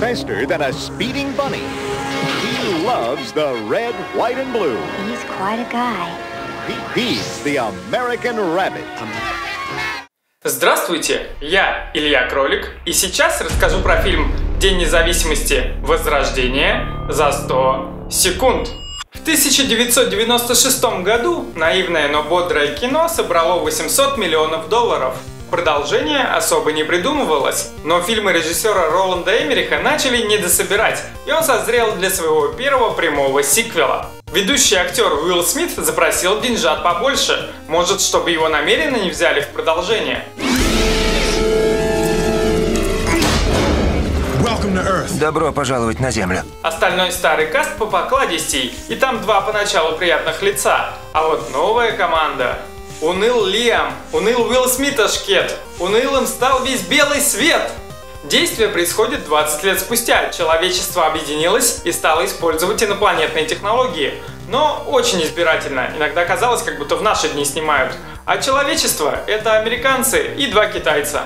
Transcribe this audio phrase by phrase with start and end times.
[0.00, 1.62] faster than a speeding bunny.
[2.42, 4.76] He loves the red, white, and blue.
[5.08, 6.10] He's quite a guy.
[6.68, 8.84] He- He's the American rabbit.
[10.44, 15.74] Здравствуйте, я Илья Кролик, и сейчас расскажу про фильм «День независимости.
[15.82, 18.68] Возрождение» за 100 секунд.
[19.12, 25.14] В 1996 году наивное, но бодрое кино собрало 800 миллионов долларов.
[25.50, 32.10] Продолжение особо не придумывалось, но фильмы режиссера Роланда Эмериха начали недособирать, и он созрел для
[32.10, 34.10] своего первого прямого сиквела.
[34.32, 40.24] Ведущий актер Уилл Смит запросил деньжат побольше, может, чтобы его намеренно не взяли в продолжение.
[45.20, 46.42] Добро пожаловать на Землю.
[46.62, 50.92] Остальной старый каст по покладистей, и там два поначалу приятных лица.
[51.12, 52.58] А вот новая команда.
[53.02, 57.70] Уныл Лиам, уныл Уилл Смит Ашкет, унылым стал весь белый свет.
[58.24, 60.30] Действие происходит 20 лет спустя.
[60.30, 64.14] Человечество объединилось и стало использовать инопланетные технологии.
[64.48, 65.90] Но очень избирательно.
[65.94, 67.92] Иногда казалось, как будто в наши дни снимают.
[68.24, 71.24] А человечество– это американцы и два китайца.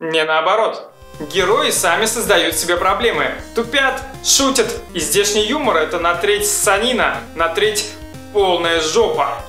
[0.00, 0.90] Не наоборот.
[1.20, 3.32] Герои сами создают себе проблемы.
[3.54, 4.74] Тупят, шутят.
[4.94, 7.90] И здешний юмор это на треть санина, на треть
[8.32, 9.42] полная жопа.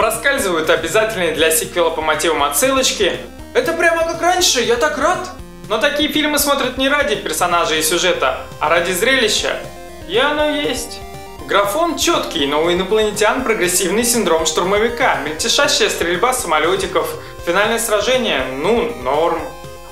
[0.00, 3.18] Проскальзывают обязательные для сиквела по мотивам отсылочки.
[3.52, 5.28] Это прямо как раньше, я так рад.
[5.68, 9.60] Но такие фильмы смотрят не ради персонажей и сюжета, а ради зрелища.
[10.08, 11.00] И оно есть.
[11.46, 17.06] Графон четкий, но у инопланетян прогрессивный синдром штурмовика, мельтешащая стрельба самолетиков,
[17.44, 19.42] финальное сражение, ну, норм.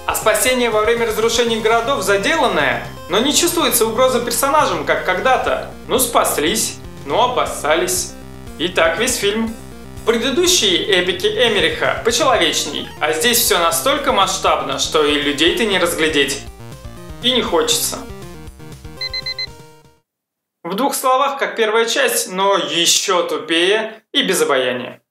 [0.06, 5.70] А спасение во время разрушения городов заделанное, но не чувствуется угроза персонажам, как когда-то.
[5.86, 8.14] Ну, спаслись, ну, обоссались.
[8.56, 9.54] И так весь фильм.
[10.06, 16.42] Предыдущие эпики Эмериха почеловечней, а здесь все настолько масштабно, что и людей-то не разглядеть.
[17.22, 17.98] И не хочется.
[20.64, 25.02] В двух словах, как первая часть, но еще тупее и без обаяния.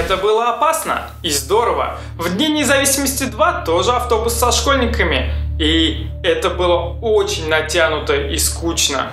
[0.00, 1.98] Это было опасно и здорово.
[2.16, 5.30] В Дни независимости 2 тоже автобус со школьниками.
[5.58, 9.10] И это было очень натянуто и скучно.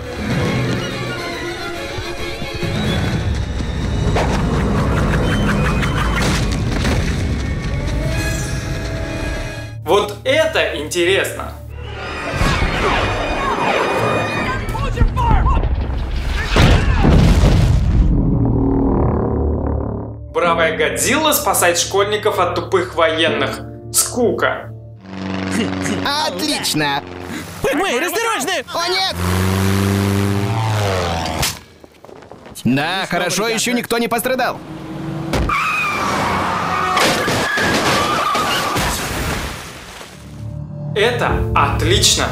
[9.83, 11.51] Вот это интересно.
[20.77, 23.61] Годзилла спасает школьников от тупых военных.
[23.91, 24.71] Скука.
[26.27, 27.01] Отлично!
[27.73, 28.63] Мы осторожны!
[28.73, 29.15] О, нет!
[32.63, 34.59] Да, хорошо, еще никто не пострадал.
[40.95, 42.27] Это отлично.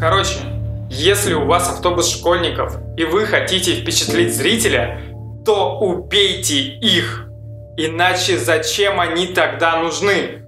[0.00, 0.38] Короче,
[0.88, 4.98] если у вас автобус школьников и вы хотите впечатлить зрителя,
[5.44, 7.28] то убейте их.
[7.76, 10.41] Иначе зачем они тогда нужны?